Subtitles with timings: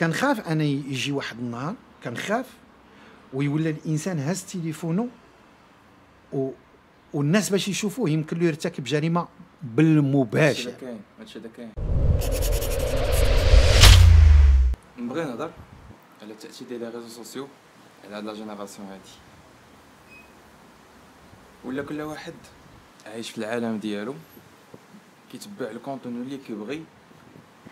[0.00, 1.74] كنخاف أنا يجي واحد النهار
[2.04, 2.46] كنخاف
[3.32, 5.08] ويولى الإنسان هاز تليفونه
[6.32, 6.50] و
[7.14, 9.28] والناس باش يشوفوه يمكن له يرتكب جريمة
[9.62, 10.70] بالمباشر.
[10.70, 11.72] كاين هادشي اللي كاين.
[14.98, 15.50] نبغي نهضر
[16.22, 17.48] على التاثير ديال les réseaux sociaux
[18.04, 19.10] على هاد la génération هادي.
[21.64, 22.34] ولا كل واحد
[23.06, 24.14] عايش في العالم ديالو
[25.32, 26.84] كيتبع ال contenu اللي كيبغي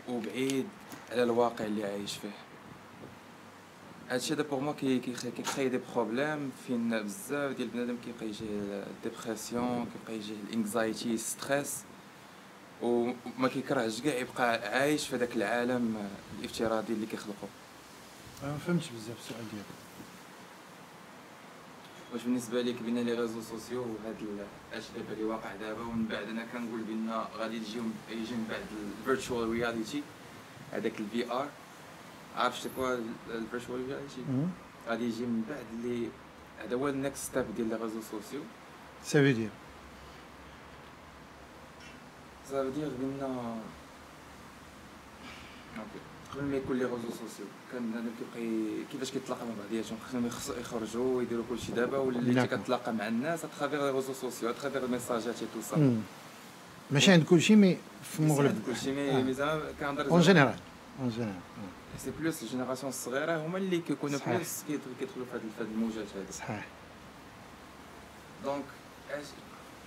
[0.09, 0.67] وبعيد
[1.13, 2.31] على الواقع اللي عايش فيه.
[4.11, 8.27] هادشي هذا pour moi كي كي- كي créer des problèmes فين بزاف ديال بنادم كيبقى
[8.27, 11.77] يجيه ال dépression كيبقى يجيه ال anxiety stress
[12.83, 16.09] وما كيكرهش كاع يبقى عايش في هذاك العالم
[16.41, 17.47] الافتراضي اللي كيخلقو.
[18.43, 19.67] أنا ما فهمتش بزاف السؤال ديالك.
[22.13, 24.17] واش بالنسبة ليك بين les réseaux sociaux وهاد
[24.73, 28.63] الاشياء اللي واقع دابا ومن بعد أنا كنقول بان غادي يجيو يجي من بعد
[29.01, 30.03] ال virtual reality
[30.73, 31.49] هذاك ال VR
[32.37, 32.99] عارف شنو هو
[33.31, 34.23] ال virtual reality.
[34.89, 36.09] غادي يجي من بعد اللي
[36.59, 38.41] هذا هو ال next step ديال les réseaux sociaux.
[39.05, 39.53] Ça veut dire.
[42.51, 43.61] Ça veut dire بان
[46.35, 51.17] قبل ما يكون les réseaux sociaux كان بنادم كيبقى كيفاش كيتلاقى مع بعضياتهم؟ خصهم يخرجوا
[51.17, 52.47] ويديروا كلشي دابا وليتي نعم.
[52.47, 56.03] كتلاقى مع الناس à travers les réseaux sociaux à travers الميساجات et tout ça.
[56.91, 59.23] ماشي عند كل شيء mais في المغرب كلشي.
[59.23, 60.59] mais زعما كنهضر en général
[61.01, 61.41] en général
[61.99, 64.19] c'est plus ال génération الصغيره هما اللي كيكونوا.
[64.27, 66.67] plus كيدخلوا في هاد الموجات هادي صحيح
[68.45, 68.65] donc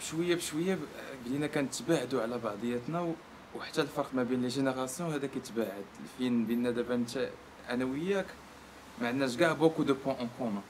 [0.02, 0.78] بشويه بشويه
[1.26, 3.14] بدينا كنتباعدوا على بعضياتنا
[3.56, 5.86] وحتى الفرق ما بين les générations هذا كيتباعد
[6.18, 7.30] فين بينا دابا انت
[7.70, 8.26] أنا وياك
[9.02, 10.62] ما عندناش كاع beaucoup de points en commun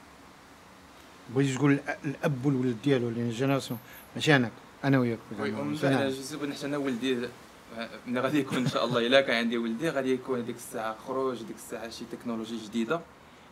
[1.34, 3.78] بغيتي تقول الاب والولد ديالو اللي ال génération
[4.14, 4.50] ماشي أنا
[4.84, 5.18] أنا وياك.
[5.40, 7.28] ومن بعد c'est حتى أنا ولدي
[8.06, 11.42] ملي غادي يكون إن شاء الله إلا كان عندي ولدي غادي يكون ديك الساعة خروج
[11.42, 13.00] ديك الساعة شي تكنولوجي جديدة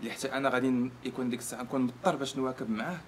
[0.00, 2.98] اللي حتى أنا غادي يكون ديك الساعة نكون مضطر باش نواكب معاه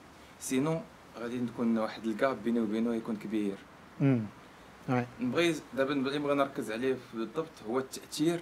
[0.41, 0.81] sinon
[1.19, 3.57] غادي تكون واحد ال gap بيني وبينه يكون كبير
[4.01, 4.23] مم.
[4.89, 5.07] oui.
[5.21, 8.41] نبغي دابا اللي نبغي نركز عليه بالضبط هو التأثير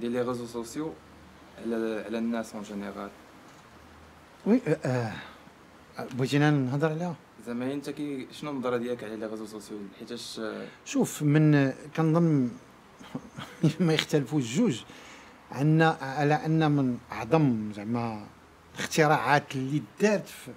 [0.00, 0.92] ديال les réseaux sociaux
[1.62, 3.10] على على الناس en général
[4.46, 5.12] oui آه، آه.
[5.98, 7.14] بغيتينا نهضر عليها.
[7.46, 10.40] زعما انت كي شنو النظرة ديالك على les réseaux sociaux حيتاش
[10.84, 12.50] شوف من كنظن
[13.80, 14.82] ما يختلفوش الجوج
[15.52, 18.26] عندنا على أن من أعظم زعما
[18.74, 20.50] الاختراعات اللي دارت في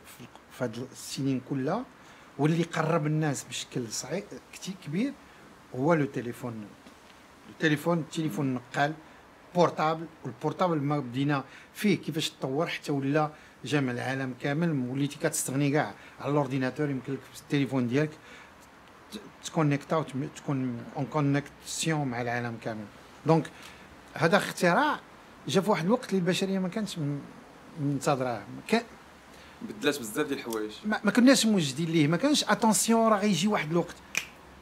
[0.60, 1.86] هاد السنين كلها
[2.38, 4.24] واللي قرب الناس بشكل صعيب
[4.54, 5.14] كتير كبير
[5.76, 6.66] هو le téléphone.
[7.50, 8.94] التليفون التليفون النقال
[9.56, 11.44] portable وال portable ما بدينا
[11.74, 13.32] فيه كيفاش تطور حتى ولا
[13.66, 18.10] جامع العالم كامل وليتي كتستغني كاع على ال ordinateur يمكن لك في التليفون ديالك
[19.46, 22.86] تكونيكتا تكون en connexion مع العالم كامل.
[23.26, 23.50] donc
[24.14, 25.00] هذا اختراع
[25.48, 26.98] جا في واحد الوقت اللي البشرية ما كانتش
[27.80, 28.44] منتظراه.
[28.68, 28.82] كان
[29.62, 30.72] بدلات بزاف ديال الحوايج.
[30.86, 33.96] ما, ما كناش موجدين ليه ما كانش attention راه غيجي واحد الوقت.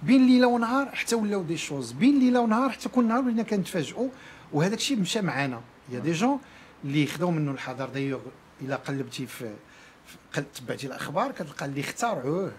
[0.03, 1.91] بين ليلة ونهار حتى ولاو des choses.
[1.91, 4.09] بين ليلة ونهار حتى كل نهار ولينا كنتفاجئوا
[4.53, 5.61] وهذاك الشيء مشى معانا.
[5.89, 6.39] y a des gens
[6.83, 8.19] اللي خداو منه الحذر دايوغ
[8.61, 9.53] إلا قلبتي في
[10.55, 12.51] تبعتي الأخبار كتلقى اللي اخترعوه.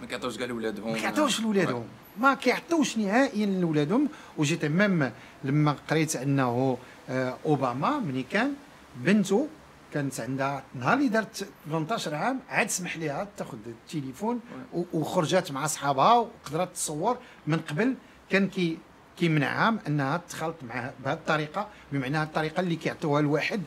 [0.00, 0.92] ما كيعطيوش كاع لولادهم.
[0.92, 1.84] ما كيعطيوش لولادهم.
[2.18, 4.08] ما كيعطيوش نهائيا لولادهم.
[4.38, 5.10] وجيت même
[5.44, 6.78] لما قريت أنه
[7.10, 8.54] آه، أوباما ملي كان
[8.96, 9.48] بنته
[9.94, 14.40] كانت عندها نهار اللي دارت 18 عام عاد سمح لها تاخذ التليفون
[14.92, 17.94] وخرجت مع صحابها وقدرت تصور من قبل
[18.30, 18.78] كان كي
[19.18, 23.62] كيمنعها من أنها تخلط معها بهذه الطريقة بمعنى الطريقة اللي كيعطوها الواحد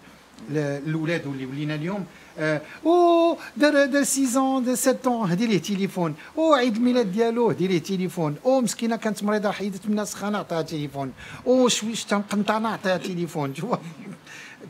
[0.51, 2.05] الاولاد واللي ولينا اليوم
[2.39, 7.67] آه، أو دار دار 6 دار 7 هدي ليه تليفون أو عيد الميلاد ديالو هدي
[7.67, 11.11] ليه تليفون أو مسكينه كانت مريضه حيدت منها سخانه عطاها تليفون
[11.47, 13.77] أو شويش قنطانه عطاها تليفون شوف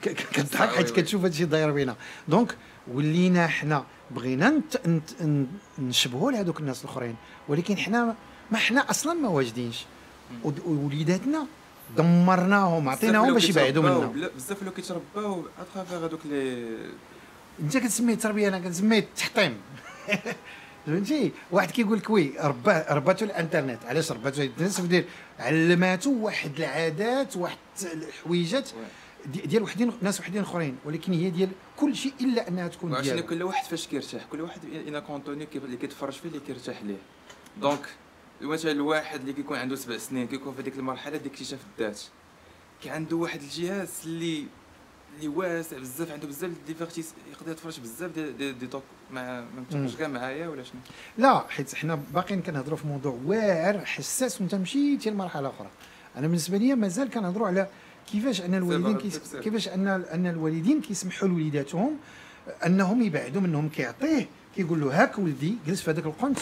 [0.02, 1.96] كتضحك حيت كتشوف هادشي داير بينا
[2.28, 2.56] donc
[2.94, 4.62] ولينا حنا بغينا
[5.80, 7.16] نشبهوا لهذوك الناس الاخرين
[7.48, 8.16] ولكن حنا
[8.52, 9.86] ما حنا أصلا ما واجدينش
[10.44, 11.46] ود- وليداتنا
[11.98, 16.78] دمرناهم عطيناهم باش يبعدوا منا بزاف اللي كيترباو à travers هذوك لي
[17.60, 19.58] أنت كتسميه التربيه أنا كنسميه التحطيم
[20.86, 23.86] فهمتي؟ واحد كيقول لك oui رباه رباتو الإنترنت.
[23.86, 25.06] علاش رباتو الإنترنت؟ دير
[25.40, 27.58] علماتو واحد العادات واحد
[27.94, 28.70] الحويجات
[29.26, 30.78] دي- ديال وحدين ناس وحدين أخرين.
[30.86, 34.24] ولكن هي ديال كل شيء إلا أنها تكون ديالو كل واحد فاش كيرتاح.
[34.32, 36.98] كل واحد أنا contenu اللي كيتفرج فيه اللي كيرتاح ليه.
[37.62, 37.90] donc
[38.44, 42.02] مثلا الواحد اللي كيكون عنده سبع سنين كيكون في ديك المرحلة ديال اكتشاف الذات.
[42.84, 44.46] كي عنده واحد الجهاز اللي
[45.16, 48.84] اللي واسع بزاف عنده بزاف ديال ال diversité يقدر يتفرج بزاف ديال ديال دي توك
[49.12, 50.80] ما ما متفقش كاع معايا ولا شنو.
[51.18, 55.70] لا حيت حنا باقيين كنهضروا في موضوع واعر حساس وانت مشيتي لمرحلة أخرى.
[56.18, 57.68] أنا بالنسبة لي مازال كنهضروا على
[58.12, 59.36] كيفاش أن الوالدين كيس...
[59.36, 61.98] كيفاش أن أن الوالدين كيسمحوا لوليداتهم
[62.66, 66.40] أنهم يبعدوا منهم كيعطيه كيقول له هاك ولدي جلس في هذاك القنت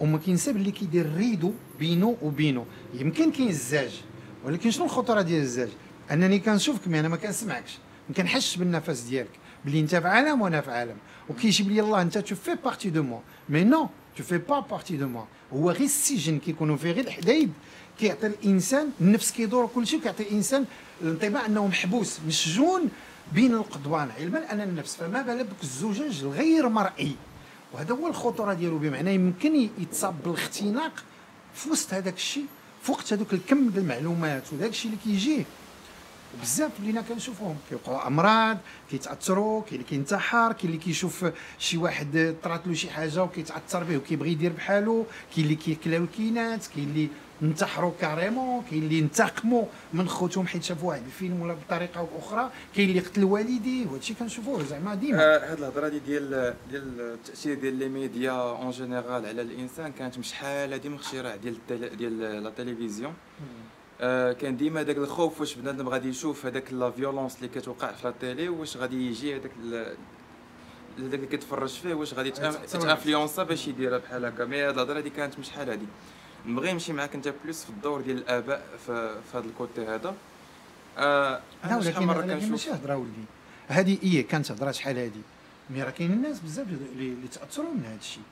[0.00, 4.00] وما كينسى باللي كيدير rideau بينه وبينه يمكن كاين الزاج
[4.44, 5.68] ولكن شنو الخطورة ديال الزاج؟
[6.10, 7.78] أنني كنشوفك mais أنا ما كنسمعكش.
[8.08, 9.30] ما كنحسش بالنفس ديالك
[9.64, 10.96] بلي أنت في عالم وأنا في عالم.
[11.30, 14.96] وكيجيب لي الله أنت tu fais partie de moi mais non tu fais pas partie
[14.96, 17.52] de moi هو غير السجن كيكونوا فيه غير الحدايد
[17.98, 20.64] كيعطي الإنسان النفس كيدور كل شيء كيعطي الإنسان
[21.02, 22.82] الانطباع أنه محبوس مسجون
[23.34, 27.16] بين القضبان علما أن النفس فما بال بك الزجاج الغير مرئي.
[27.74, 28.78] وهذا هو الخطورة ديالو.
[28.78, 31.04] بمعنى يمكن يتصاب بالاختناق
[31.54, 32.46] في وسط هذاك الشيء
[32.82, 35.44] في وقت هذوك الكم ديال المعلومات وذاك الشيء اللي كيجيه
[36.42, 38.58] بزاف اللي كنشوفوهم كيوقعوا أمراض
[38.90, 41.26] كيتاثروا كاين اللي كينتحر كاين اللي كيشوف
[41.58, 46.66] شي واحد طرات له شي حاجة وكيتاثر به وكيبغي يدير بحالو كاين اللي كيكلاو الكينات
[46.66, 47.08] كاين اللي
[47.42, 49.64] انتحروا carrément كاين اللي انتقموا
[49.94, 53.96] من خوتهم حيت شافوا واحد الفيلم ولا بطريقة أو أخرى كاين اللي قتل والديه وهذا
[53.98, 55.18] الشيء كنشوفوه زعما ديما.
[55.18, 60.22] هاد الهضرة دي ديال ديال التأثير ديال les médias en général على الإنسان كانت من
[60.22, 61.56] شحال هادي من اختراع ديال
[61.96, 63.71] ديال la télévision آه
[64.40, 68.14] كان ديما داك الخوف واش بنادم غادي يشوف هذاك la violence اللي كتوقع في la
[68.20, 69.50] télé واش غادي يجي هذاك
[70.98, 74.98] داك اللي كيتفرج فيه؟ واش غادي ت influença باش يديرها بحال هكا؟ mais هاد الهضرة
[74.98, 75.86] هادي كانت من شحال هادي.
[76.46, 80.14] نبغي نمشي معاك أنت plus في الدور ديال الآباء في, في هذا ال côté هذا.
[80.98, 83.24] آه لا ولكن مرة ماشي هضرة ولدي.
[83.68, 85.22] هذه هي كانت هضرة شحال هذه
[85.70, 88.22] mais راه كاين الناس بزاف اللي تأثروا من هذا الشيء.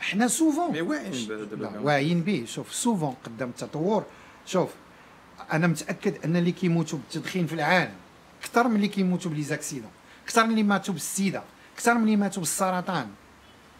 [0.00, 1.48] حنا سوفون واعيين
[1.82, 2.44] واعيين به.
[2.46, 4.04] شوف سوفون قدام التطور.
[4.46, 4.70] شوف
[5.52, 7.94] أنا متأكد أن اللي كيموتوا بالتدخين في العالم
[8.42, 9.90] أكثر من اللي كيموتوا بلي زاكسيدون
[10.24, 11.42] أكثر من اللي ماتوا بالسيدة
[11.74, 13.08] أكثر من اللي ماتوا بالسرطان.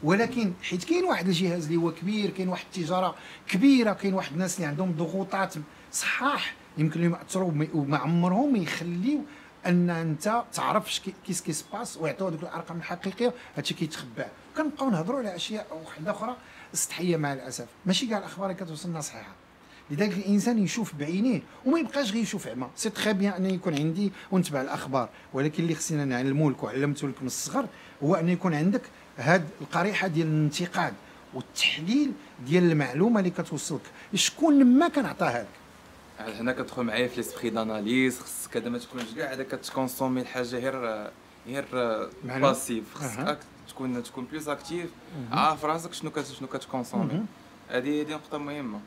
[0.02, 3.14] ولكن حيت كاين واحد الجهاز اللي هو كبير كاين واحد التجارة
[3.48, 5.54] كبيرة كاين واحد الناس اللي عندهم ضغوطات
[5.92, 9.24] صحاح يمكن لهم يأثروا وما عمرهم يخليو
[9.66, 14.24] أن أنت تعرف qu'est-ce qui se passe ويعطيو هذوك الأرقام الحقيقية هادشي كيتخبى.
[14.56, 16.36] كنبقاو نهضروا على أشياء وحده أخرى
[16.72, 17.66] سطحيه مع الأسف.
[17.86, 19.45] ماشي كاع الأخبار كتوصلنا صحيحة.
[19.90, 24.12] لذلك الإنسان يشوف بعينيه وما يبقاش غير يشوف أما c'est très bien أن يكون عندي
[24.30, 25.08] ونتبع الأخبار.
[25.32, 27.66] ولكن اللي خصنا نعلمو لك وعلمته لك من الصغر
[28.02, 28.82] هو أن يكون عندك
[29.18, 30.94] هاد القريحة ديال الانتقاد
[31.34, 32.12] والتحليل
[32.46, 33.80] ديال المعلومة اللي كتوصلك.
[34.14, 35.48] شكون ما كنعطيها لك؟
[36.40, 40.58] هنا كتدخل معايا في l'esprit d'analyse خصك هذا ما تكونش كاع هذا كت consommer الحاجة
[40.58, 41.10] غير
[41.46, 41.64] غير
[42.24, 43.38] passif خصك
[43.68, 44.90] تكون تكون plus actif
[45.32, 47.24] عارف راسك شنو شنو كت consommer.
[47.68, 48.80] هذه هذه نقطة مهمة.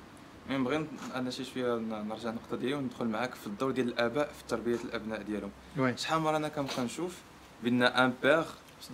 [0.50, 4.76] نبغي أنا شي شوية نرجع النقطه ديالي وندخل معاك في الدور ديال الآباء في تربية
[4.86, 5.52] الأبناء ديالهم.
[5.98, 7.18] شحال مرة أنا كنبقى نشوف
[7.64, 8.46] بأن un père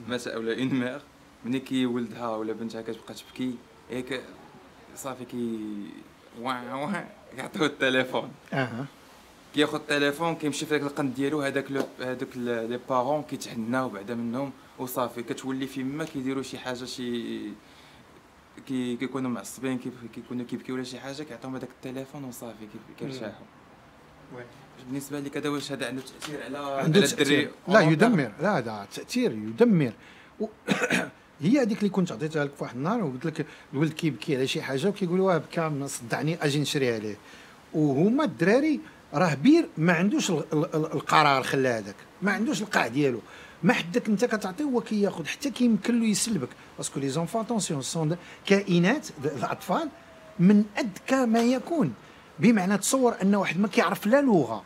[0.09, 0.99] مثلا ولا une mère
[1.45, 3.55] ملي كيولدها ولا بنتها كتبقى تبكي
[3.89, 4.21] هيك
[4.95, 5.59] صافي كي
[6.41, 7.05] واه واه
[7.37, 8.31] يعطيو التليفون.
[8.53, 8.85] أها.
[9.55, 15.23] كياخذ التليفون كيمشي في ذاك القنت ديالو هذاك هذوك les parents كيتهناو بعدا منهم وصافي
[15.23, 17.39] كتولي فيما كيديروا شي حاجة شي
[18.67, 19.79] كي كيكونوا معصبين
[20.13, 22.67] كيكونوا كيبكيو ولا شي حاجة كيعطيهم هذاك التليفون وصافي
[22.99, 23.45] كيرتاحوا
[24.87, 28.31] بالنسبة لك هذا واش هذا؟ عنده تأثير على عنده على الدري؟ لا يدمر.
[28.41, 29.93] لا هذا تأثير يدمر.
[30.39, 30.45] و...
[31.41, 34.61] هي هذيك اللي كنت عطيتها لك في واحد النهار وقلت لك الولد كيبكي على شي
[34.61, 37.17] حاجة وكيقول واه بكى صدعني أجي نشريها ليه
[37.73, 38.79] وهما الدراري
[39.13, 41.95] راه بير ما عندوش القرار خلى هذاك.
[42.21, 43.19] ما عندوش القاع ديالو.
[43.63, 46.49] ما حدك انت كتعطيه هو كياخذ حتى كيمكن له يسلبك.
[46.77, 49.89] parce que les enfants attention sont كائنات الاطفال
[50.39, 51.93] من أذكى ما يكون.
[52.39, 54.63] بمعنى تصور أن واحد ما كيعرف لا لغة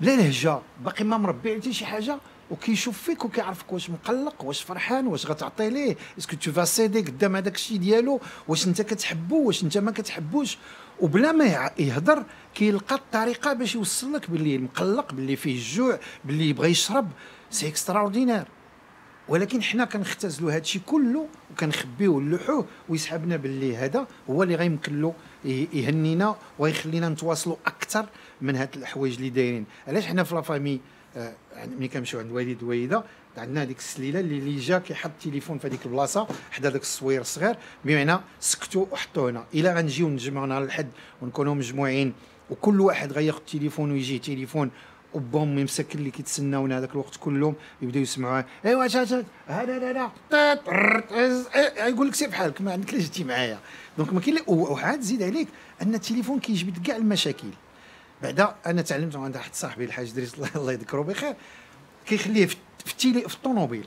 [0.00, 2.18] لا لهجة باقي ما مربي على شي حاجة
[2.50, 5.96] وكيشوف فيك وكيعرفك واش مقلق واش فرحان واش غتعطي ليه.
[6.18, 9.90] est-ce que tu vas céder قدام هذاك الشيء ديالو؟ واش انت كتحبو؟ واش انت ما
[9.90, 10.58] كتحبوش؟
[11.00, 12.24] وبلا ما يهضر
[12.54, 17.10] كيلقى الطريقة باش يوصل لك باللي مقلق باللي فيه الجوع باللي يبغى يشرب.
[17.50, 18.44] c'est extraordinaire
[19.28, 25.14] ولكن حنا كنختزلوا الشيء كله وكنخبيوه ونلوحوه ويسحبنا باللي هذا هو اللي غيمكن له
[25.44, 28.06] يهنينا ويخلينا نتواصلوا أكثر
[28.40, 29.64] من هاد الحوايج اللي دايرين.
[29.88, 30.80] علاش حنا في لافامي
[31.16, 33.04] آه يعني ملي كنمشيو عند والد والده
[33.36, 37.56] عندنا هذيك السليلة اللي اللي جا كيحط التليفون في هذيك البلاصة حدا داك الصوير الصغير
[37.84, 39.44] بمعنى سكتوا وحطوه هنا.
[39.54, 40.88] إلا غنجيو نتجمعوا نهار الأحد
[41.22, 42.12] ونكونوا مجموعين
[42.50, 44.70] وكل واحد غياخذ التليفون ويجي تليفون
[45.14, 51.88] وبهم مسكن اللي كيتسناونا هذاك الوقت كلهم يبداو يسمعوا أيوا هذا هذا هذا.
[51.88, 53.58] يقول لك سير بحالك ما عندك لا جيتي معايا.
[53.98, 55.48] donc ما كاين وعاد زيد عليك
[55.82, 57.48] أن التليفون كيجبد كاع المشاكل.
[58.22, 61.34] بعدا أنا تعلمت عند واحد صاحبي الحاج دريس الله يذكره بخير
[62.06, 62.56] كيخليه في
[62.92, 63.86] ال télé في الطوموبيل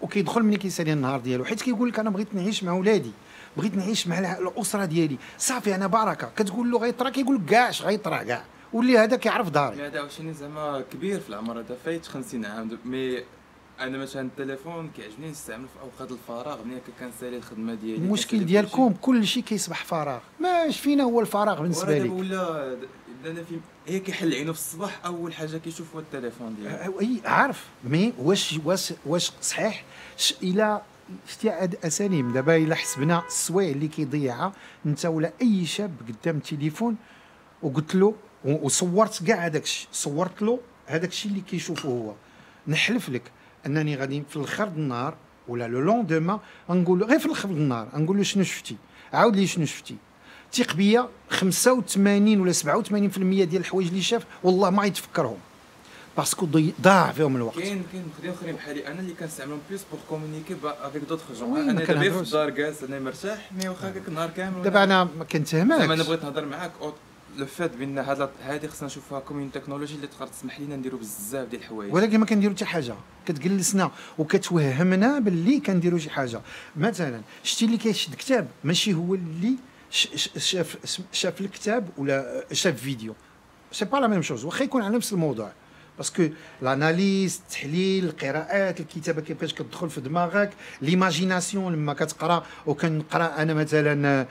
[0.00, 3.12] وكيدخل ملي كيسالي النهار ديالو حيت كيقول لك أنا بغيت نعيش مع ولادي
[3.56, 8.22] بغيت نعيش مع الأسرة ديالي صافي أنا بركه كتقول له غيطرا كيقول لك كاع غيطرا
[8.22, 8.44] كاع.
[8.72, 9.86] واللي هذا كيعرف داري.
[9.86, 13.22] هذا عاوتاني زعما كبير في العمر هذا فايت 50 عام mais
[13.80, 19.26] أنا مثلا التليفون كيعجبني نستعمل في أوقات الفراغ ملي كنسالي الخدمة ديالي المشكل ديالكم كل
[19.26, 20.18] شيء كيصبح فراغ.
[20.40, 21.62] ماش فينا هو الفراغ.
[21.62, 22.12] بالنسبة لك.
[22.12, 22.76] ولا
[23.20, 27.00] بدانا في هي كيحل عينو في الصباح أول حاجة كيشوف هو التليفون ديالو.
[27.00, 27.64] أي عارف.
[27.84, 29.84] مي واش واش واش صحيح؟
[30.42, 30.82] إلى
[31.26, 34.52] شتي عاد اساليب دابا الا حسبنا السوايع اللي كيضيعها
[34.86, 36.96] انت ولا أي شاب قدام التليفون
[37.62, 38.14] وقلت له
[38.44, 39.88] وصورت كاع هذاك الشيء.
[39.92, 42.12] صورت له هذاك الشيء اللي كيشوفه هو.
[42.68, 43.22] نحلف لك
[43.66, 45.14] أنني غادي في الآخر النهار
[45.48, 46.40] ولا le lendemain
[46.70, 48.76] غنقول له غير في الآخر النهار غنقول له شنو شفتي؟
[49.12, 49.96] عاود لي شنو شفتي؟
[50.52, 55.38] ثيق بيا 85 ولا 87% ديال الحوايج اللي شاف والله ما يتفكرهم.
[56.16, 56.48] parce que
[56.80, 57.58] ضاع فيهم الوقت.
[57.58, 58.86] كاين كاين مخدين اخرين بحالي.
[58.86, 62.20] أنا اللي كنستعملهم plus pour communiquer avec d'autres gens أنا دابا في.
[62.20, 65.78] الدار جالس أنا مرتاح mais واخا هكاك النهار كامل دابا أنا ما كنتهمكش.
[65.78, 66.72] زعما أنا بغيت نهضر معاك.
[67.36, 67.98] لو فات بان
[68.44, 71.94] هذه خصنا نشوفها comme une technologie اللي تقدر تسمح لينا نديرو بزاف ديال الحوايج.
[71.94, 72.94] ولكن ما كنديرو حتى حاجة.
[73.26, 76.40] كتجلسنا وكتوهمنا باللي كنديرو شي حاجة.
[76.76, 79.54] مثلا شتي اللي كيشد كتاب ماشي هو اللي
[80.36, 80.76] شاف
[81.12, 83.14] شاف الكتاب ولا شاف فيديو.
[83.72, 85.52] c'est pas la même chose واخا يكون على نفس الموضوع.
[85.98, 86.28] parce que
[86.62, 90.50] l'analyse التحليل القراءات الكتابه كيفاش كتدخل في دماغك
[90.82, 94.26] l'imagination لما كتقرا وكنقرا أنا مثلا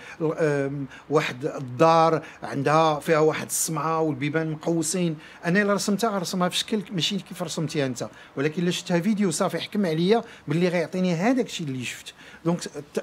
[1.10, 7.18] واحد الدار عندها فيها واحد السمعه والبيبان مقوسين أنا الا رسمتها غنرسمها في شكل ماشي
[7.18, 11.86] كيف رسمتيها انت ولكن الا شفتها فيديو صافي حكم عليا باللي غيعطيني هذاك الشيء اللي
[11.86, 12.14] شفت
[12.46, 12.60] donc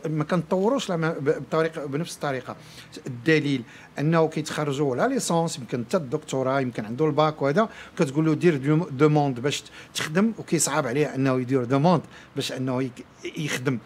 [0.07, 2.57] ما كنطوروش بطريقه بنفس الطريقة
[3.07, 3.63] الدليل
[3.99, 7.69] انه كيتخرجوا la licence يمكن حتى الدكتوراه يمكن عنده الباك وهذا.
[7.99, 9.63] كتقول له دير de- demande باش
[9.95, 12.03] تخدم وكيصعب عليه أنه يدير demande
[12.37, 12.91] باش أنه
[13.37, 13.79] يخدم.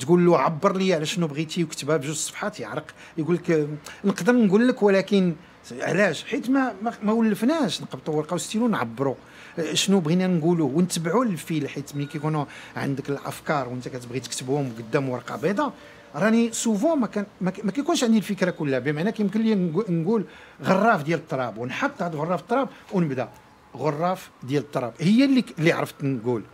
[0.00, 2.84] تقول له عبر لي على شنو بغيتي وكتبها بجوج صفحات يعرق
[3.18, 3.68] يقول لك
[4.04, 5.34] نقدر نقول لك ولكن
[5.80, 6.72] علاش؟ حيت ما
[7.02, 9.14] ما, ولفناش نقبطوا ورقة وستيلو نعبروا
[9.58, 12.44] آه، شنو بغينا نقولوا ونتبعوا le fil حيت ملي كيكونوا
[12.76, 15.72] عندك الأفكار وانت كتبغي تكتبهم قدام ورقة بيضاء
[16.14, 18.78] راني souvent ما كان ما كيكونش عندي الفكرة كلها.
[18.78, 20.24] بمعنى كيمكن لي نقو- نقول
[20.62, 23.28] غراف ديال التراب ونحط هذا الغراف التراب ونبدأ.
[23.76, 24.92] غراف ديال التراب.
[25.00, 26.44] هي اللي اللي عرفت نقول.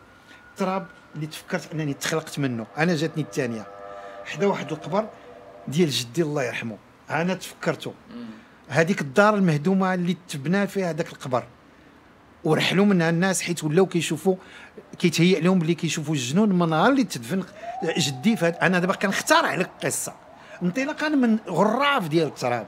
[0.50, 2.66] التراب اللي تفكرت أنني تخلقت منه.
[2.78, 3.66] أنا جاتني الثانية.
[4.24, 5.08] حدا واحد القبر
[5.68, 6.76] ديال جدي الله يرحمه.
[7.10, 7.94] أنا تفكرته.
[8.68, 11.44] هذيك الدار المهدومة اللي تبنى فيها هذاك القبر.
[12.44, 14.36] ورحلوا منها الناس حيت ولاو كيشوفوا
[14.98, 17.44] كيتهيأ لهم بلي كيشوفوا الجنون من نهار اللي تدفن
[17.98, 20.14] جدي فهاد أنا دابا كنخترع لك قصة.
[20.62, 22.66] انطلاقا من غراف ديال التراب.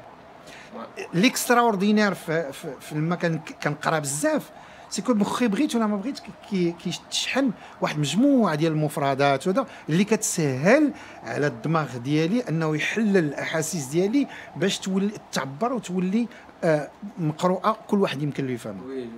[1.15, 3.17] l'extraordinaire في, في, في لما
[3.63, 4.51] كنقرا بزاف.
[4.91, 7.51] سيكون مخي بغيت ولا ما بغيت كي- كيشحن
[7.81, 10.93] واحد مجموعة ديال المفردات وهذا اللي كتسهل
[11.25, 14.27] على الدماغ ديالي أنه يحلل الأحاسيس ديالي
[14.57, 16.29] باش تولي تعبر وتولي
[16.65, 16.89] آه
[17.19, 18.85] مقروءة كل واحد يمكن له يفهمها.
[18.85, 19.09] وي وي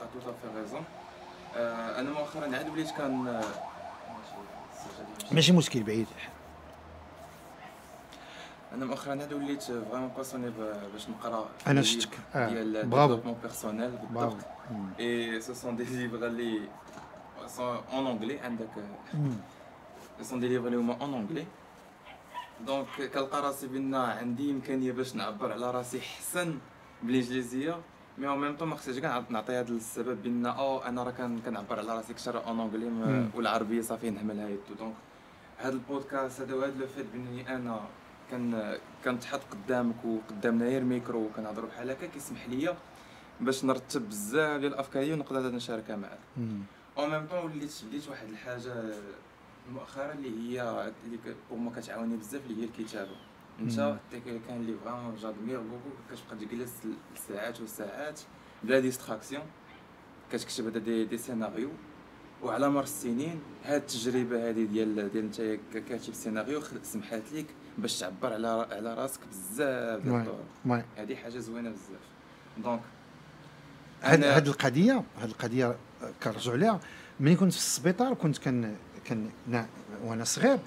[0.00, 0.82] تو في ريزون
[1.98, 3.40] أنا مؤخرا عاد وليت كان
[5.32, 6.06] ماشي مشكل بعيد.
[8.74, 10.50] أنا مؤخرا عاد وليت فريمون باسوني
[10.92, 12.18] باش نقرا لي شفتك.
[12.34, 13.14] ديال برافو.
[13.14, 16.60] ديفلوبمون بيرسونيل برافو بالضبط اي سو سون دي ليفر اللي
[17.46, 18.68] sont en anglais عندك
[19.14, 19.36] مم.
[20.22, 21.46] sont des livres اللي هما en anglais
[22.66, 26.58] donc كنلقى راسي بان عندي امكانيه باش نعبر على راسي احسن
[27.02, 27.80] بالانجليزيه
[28.18, 31.10] mais en même temps ما خصنيش كاع نعطي هذا السبب بان أو أنا راه
[31.46, 33.30] كنعبر على راسي أكثر اون مم.
[33.34, 34.94] والعربية صافي نهملها يدو donc
[35.58, 37.80] هذا البودكاست هذا وهذا لو فات بانني أنا
[38.30, 42.76] كان كنتحط قدامك وقدامنا غير ميكرو وكنهضروا بحال هكا كيسمح ليا
[43.40, 46.18] باش نرتب بزاف ديال الافكار ونقدر نشاركها معاك.
[46.98, 48.74] en même temps وليت بديت واحد الحاجة
[49.72, 51.18] مؤخرا اللي هي اللي
[51.50, 53.16] pour moi كتعاوني بزاف اللي هي الكتابة.
[53.60, 56.72] أنت كان اللي vraiment j'admire beaucoup كتبقى تجلس
[57.28, 58.20] ساعات وساعات
[58.62, 59.42] بلا distraction
[60.32, 61.70] كتكتب هذا des, des scénarios
[62.42, 65.40] وعلى مر السنين هاد التجربة هذه ديال ديال انت
[65.88, 67.46] كاتب سيناريو سمحات لك
[67.78, 70.26] باش تعبر على على راسك بزاف ديال
[70.66, 70.82] oui.
[70.96, 72.00] هذه حاجة زوينة بزاف.
[72.64, 72.80] دونك
[74.02, 75.76] هاد هاد القضية هاد القضية
[76.22, 76.80] كنرجعوا ليها.
[77.20, 79.66] ملي كنت في السبيطار كنت كان كان نا-
[80.04, 80.58] وأنا صغير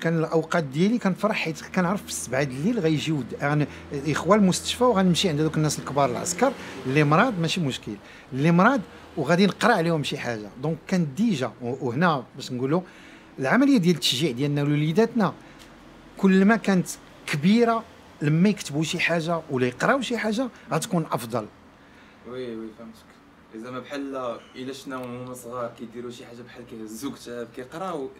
[0.00, 4.84] كان الأوقات ديالي كنفرح حيت كنعرف في السبعة د الليل غيجيو د- غن- الاخوه المستشفى
[4.84, 6.52] وغنمشي عند دوك الناس الكبار العسكر.
[6.86, 7.92] اللي مرض ماشي مشكل.
[8.32, 8.80] اللي مرض
[9.16, 10.48] وغادي نقرأ عليهم شي حاجة.
[10.62, 12.80] donc كان déjà وهنا باش نقولوا
[13.38, 15.32] العملية ديال التشجيع ديالنا لوليداتنا
[16.18, 16.88] كل ما كانت
[17.26, 17.84] كبيرة
[18.22, 21.46] لما يكتبوا شي حاجة ولا يقراو شي حاجة غتكون أفضل.
[22.28, 23.16] oui oui فهمتك.
[23.56, 24.16] زعما بحال
[24.56, 28.10] إلا شنا هما صغار كيديروا شي حاجة بحال كيهزوا كتاب كيقراو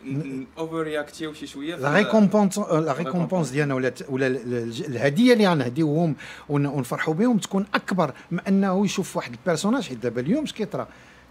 [0.58, 6.16] over react يو شي شوية لا ريكومبونس لا ريكومبونس ديالنا ولا ولا الهدية اللي غنهديوهم
[6.48, 10.88] ونفرحوا بهم تكون أكبر من أنه يشوف واحد ال personnage حيت دابا اليوم اش كيطرا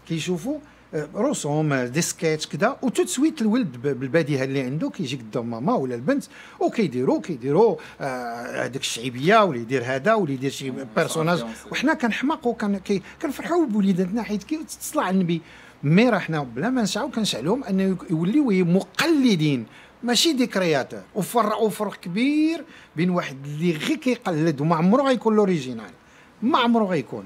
[0.08, 0.58] كيشوفوا
[1.14, 5.74] رسوم des sketchs كذا و tout de suite الولد بالبديهه اللي عنده كيجي قدام ماما
[5.74, 6.24] ولا البنت
[6.60, 12.54] وكيديروا كيديروا هذاك الشعيبيه ولا يدير هذا ولا يدير شي بيرسوناج وحنا كنحماقوا
[13.22, 15.40] كنفرحوا بوليداتنا حيت كيتصل على النبي
[15.82, 19.66] مي راه حنا بلا ما نسعوا كنسعلهم انه يوليو مقلدين
[20.02, 22.64] ماشي دي كرياتور وفرقوا فرق كبير
[22.96, 25.90] بين واحد اللي غير كيقلد وما عمره غيكون لوريجينال
[26.42, 27.24] ما عمره غيكون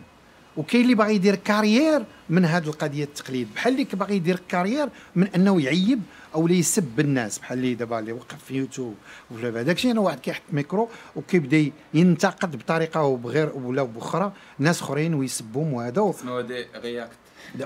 [0.56, 3.48] وكاين اللي باغي يدير كارير من هذه القضية التقليد.
[3.54, 6.00] بحال اللي باغي يدير كارير من أنه يعيب
[6.34, 7.38] أو اللي يسب الناس.
[7.38, 8.94] بحال اللي دابا اللي وقف في يوتيوب
[9.30, 14.32] ولا هذاك الشيء أنا واحد كيحط ميكرو وكيبدأ ينتقد بطريقة وبغير ولا بأخرى.
[14.58, 17.19] ناس أخرين ويسبهم وهذا اسمه react.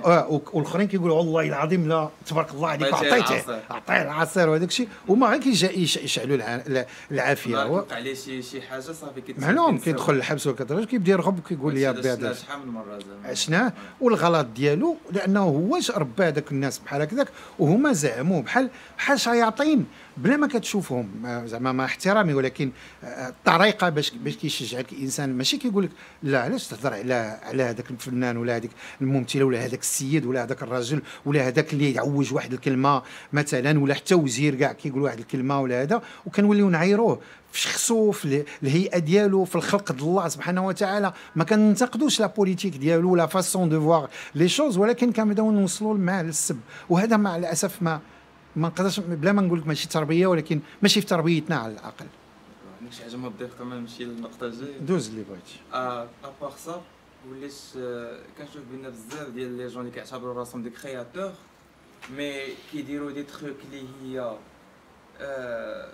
[0.04, 4.88] آه والآخرين كيقولوا والله العظيم لا تبارك الله عليك عطيته عطيه العصير وهذاك الشيء.
[5.08, 6.38] وما غير كيشعلوا
[7.10, 7.70] العافية.
[7.70, 12.12] وقع عليه شي شي حاجة صافي معلوم كيدخل الحبس وكذا كيبدا يرغب وكيقول يا ربي
[12.12, 17.28] هذا شحال من مرة عشناه والغلط ديالو لأنه هو ربى هذاك الناس بحال هكذاك
[17.58, 19.86] وهما زعموه بحال بحال شياطين.
[20.16, 21.08] بلا ما كتشوفهم.
[21.46, 22.70] زعما مع احترامي ولكن
[23.04, 25.32] الطريقة باش باش كيشجعك الإنسان.
[25.38, 25.90] ماشي كيقول لك
[26.22, 30.62] لا علاش تهضر على على هذاك الفنان ولا هذيك الممثلة ولا هذاك السيد ولا هذاك
[30.62, 33.02] الرجل ولا هذاك اللي يعوج واحد الكلمة
[33.32, 37.20] مثلا ولا حتى وزير كاع كيقول واحد الكلمة ولا هذا وكنوليو نعايروه
[37.52, 41.12] في شخصو في الهيئة ديالو في الخلق ديال الله سبحانه وتعالى.
[41.36, 46.22] ما كننتقدوش la politique ديالو la façon de voir les choses ولكن كنبداو نوصلوا معاه
[46.22, 46.58] للسب
[46.90, 48.00] وهذا مع الأسف ما
[48.56, 52.06] ما نقدرش بلا ما نقول لك ماشي تربية ولكن ماشي في تربيتنا على الأقل.
[52.80, 54.78] عندك شي حاجة ما تضيف قبل نمشي للنقطه الجاية.
[54.78, 55.60] دوز اللي بغيتي.
[55.72, 56.82] آه à part ça
[57.30, 57.52] وليت
[58.38, 61.32] كنشوف بينا بزاف ديال les jeunes اللي كيعتبروا راسهم des créateurs
[62.16, 62.40] mais
[62.72, 64.36] كيديروا دي تخوك اللي هي
[65.20, 65.88] آه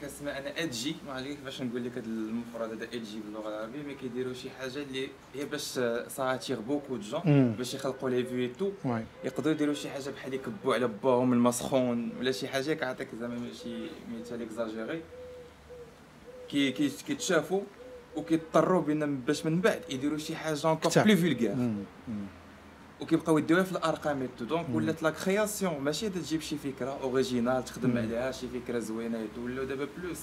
[0.00, 3.94] كنسمع أنا ادجي ما عرفتش كيفاش نقول لك هذا المفرد هذا ادجي باللغة العربية mais
[3.94, 5.62] كيديروا شي حاجة اللي هي باش
[6.08, 8.72] ساتيغ بوكو جون باش يخلقوا لي فيو تو
[9.24, 13.74] يقدروا يديروا شي حاجة بحال يكبوا على باهم المسخون ولا شي حاجة كيعطيك زعما شي
[14.20, 15.00] مثال اكزاجيري
[16.48, 16.72] كي
[17.06, 17.60] كيتشافوا
[18.16, 21.74] وكيضطروا بان باش من بعد يديروا شي حاجة انكور بلو فولغار
[23.00, 28.32] وكيبقاو يديوها في الأرقام دونك ولات لا كرياسيون ماشي تجيب شي فكرة اوريجينال تخدم عليها
[28.32, 30.18] شي فكرة زوينة ولاو دابا بلوس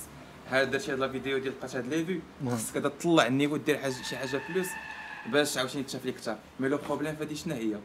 [0.49, 3.77] هذا درت هاد la vidéo ديال لقيت هاد les vues خصك تطلع ال niveau دير
[3.77, 4.67] حاجة شي حاجة plus
[5.31, 7.77] باش عاوتاني تشاف لك أكثر mais le problème فهادي شنو هي؟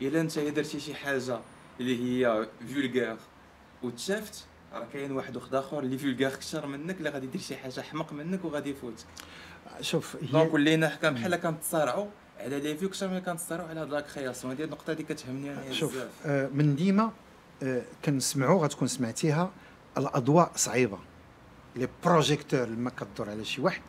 [0.00, 1.40] إلا أنت درتي شي حاجة
[1.80, 3.16] اللي هي vulgaire
[3.82, 7.80] وتشافت راه كاين واحد واحد آخر اللي vulgaire أكثر منك اللي غادي يدير شي حاجة
[7.80, 9.06] حمق منك وغادي يفوتك.
[9.80, 12.06] شوف donc ولينا حكا بحال كنتصارعوا
[12.44, 14.52] على les vues أكثر من كنتصارعوا على هاد la création.
[14.52, 17.12] هذه النقطة اللي كتهمني أنا شوف آه من ديما
[17.62, 19.50] آه كنسمعوا غتكون سمعتيها
[19.98, 20.98] الأضواء صعيبة.
[21.76, 23.82] les projecteurs لما كدور على شي واحد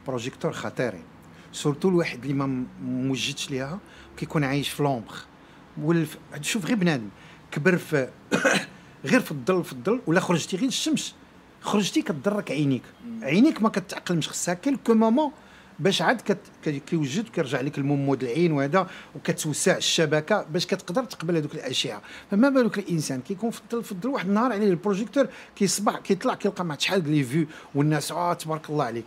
[0.00, 1.04] ال projecteurs خطيرين.
[1.52, 3.78] surtout الواحد اللي ما موجدش ليها
[4.16, 5.14] كيكون عايش في l'ombre
[5.82, 6.18] والف...
[6.40, 7.08] شوف غير بنادم
[7.50, 8.08] كبر في
[9.10, 11.14] غير في الظل في الظل ولا خرجتي غير الشمس.
[11.60, 12.82] خرجتي كتضرك عينيك.
[13.22, 15.32] عينيك ما كتعقلمش خصها quelques moments
[15.80, 16.38] باش عاد
[16.86, 22.78] كيوجد كيرجع لك الممود العين وهذا وكتوسع الشبكة باش كتقدر تقبل هذوك الاشعه فما بالك
[22.78, 26.76] الإنسان كيكون في الظل في الظل واحد النهار عليه ال projecteur كيصبح كيطلع كيلقى مع
[26.78, 29.04] شحال les vues والناس آه تبارك الله عليك.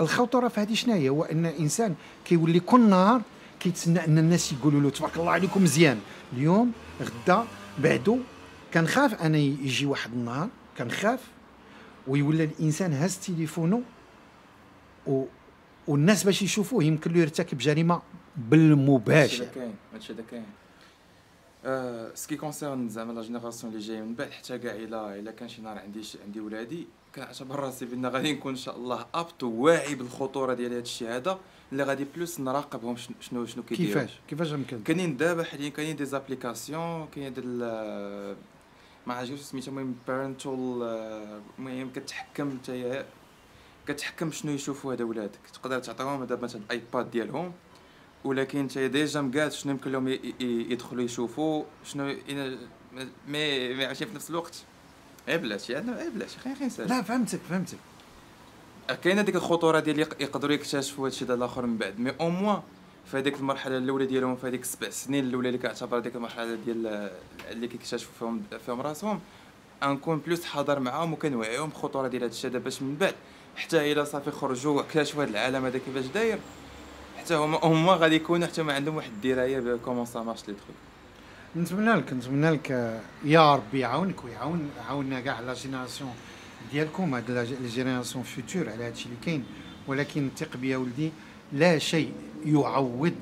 [0.00, 3.22] الخطورة في هذه شنو هي هو أن الإنسان كيولي كل نهار
[3.60, 5.98] كيتسنى أن الناس يقولوا له تبارك الله عليكم مزيان.
[6.32, 7.44] اليوم غدا
[7.78, 8.18] بعدو
[8.74, 10.48] كنخاف أنا يجي واحد النهار
[10.78, 11.20] كنخاف
[12.06, 13.82] ويولى الإنسان هاز تليفونه
[15.06, 15.24] و
[15.88, 18.02] والناس باش يشوفوه يمكن له يرتكب جريمة
[18.36, 19.44] بالمباشر.
[19.44, 20.46] هادشي كاين هادشي هذا كاين.
[22.14, 25.48] ce qui concerne زعما la génération اللي جاية من بعد حتى كاع إلا إلا كان
[25.48, 29.94] شي نهار عندي عندي ولادي كنعتبر راسي بأن غادي نكون إن شاء الله أب وواعي
[29.94, 31.38] بالخطورة ديال هذا الشيء هذا
[31.72, 34.02] اللي غادي plus نراقبهم شنو شنو كيديروا.
[34.02, 37.44] كيفاش؟ كيفاش يمكن كاينين دابا حاليا كاينين des applications كاين هاد
[39.06, 40.82] ما عرفتش سميتها المهم parental
[41.58, 43.06] المهم كتحكم نتايا
[43.88, 45.38] كتحكم شنو يشوفوا هذا ولادك.
[45.54, 47.52] تقدر تعطيهم دابا مثلا الايباد ديالهم
[48.24, 50.08] ولكن انت déjà مقاد شنو يمكن لهم
[50.40, 52.16] يدخلوا يشوفوا شنو
[53.28, 54.62] مي مي عرفتي في نفس الوقت.
[55.28, 57.78] اي بلاتي أنا اي بلاتي خير خير لا فهمتك فهمتك.
[59.02, 62.00] كاينة ديك الخطورة ديال يقدروا يكتشفوا هادشي ديال الآخر من بعد.
[62.00, 62.62] mais au moins
[63.06, 67.10] في هذيك المرحلة الأولى ديالهم في هذيك السبع سنين الأولى اللي كنعتبر هذيك المرحلة ديال
[67.50, 69.20] اللي كيكتشفوا فيهم فيهم راسهم
[69.82, 73.14] نكون plus حاضر معاهم وكنوعيهم بخطوره ديال هذا الشيء باش من بعد
[73.56, 76.38] حتى إلى صافي خرجوا واكتشفوا هذا العالم هذا كيفاش داير.
[77.18, 80.54] حتى هما هما غادي يكونوا حتى ما عندهم واحد الدراية ب comment ça marche les
[80.54, 80.76] trucs
[81.56, 86.14] نتمنى لك نتمنى لك يا ربي يعاونك ويعاون يعاوننا كاع la génération
[86.72, 89.44] ديالكم هاد la génération future على هادشي اللي كاين.
[89.86, 91.12] ولكن ثق بيا ولدي
[91.52, 92.12] لا شيء
[92.44, 93.14] يعوض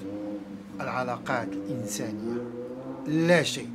[0.80, 2.42] العلاقات الإنسانية.
[3.06, 3.70] لا شيء.